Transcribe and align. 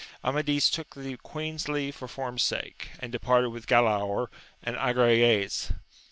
Amadis 0.23 0.71
took 0.71 0.95
the 0.95 1.15
queen's 1.17 1.67
leave 1.69 1.93
for 1.95 2.07
form's 2.07 2.41
sake, 2.41 2.89
and 2.99 3.11
departed 3.11 3.49
with 3.49 3.67
Gralaor 3.67 4.29
and 4.63 4.75
Agrayes. 4.77 5.73